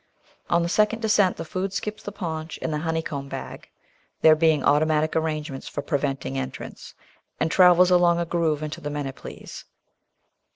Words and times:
On 0.49 0.63
the 0.63 0.67
second 0.67 1.03
descent 1.03 1.37
the 1.37 1.45
food 1.45 1.73
skips 1.73 2.01
the 2.01 2.11
paunch 2.11 2.57
and 2.63 2.73
the 2.73 2.79
honeycomb 2.79 3.29
bag, 3.29 3.69
there 4.21 4.35
being 4.35 4.63
automatic 4.63 5.15
arrangements 5.15 5.67
for 5.67 5.83
preventing 5.83 6.39
entrance, 6.39 6.95
and 7.39 7.51
travels 7.51 7.91
along 7.91 8.17
a 8.17 8.25
groove 8.25 8.63
into 8.63 8.81
the 8.81 8.89
manyplies. 8.89 9.63